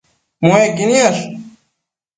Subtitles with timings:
[0.41, 1.21] Muequi niash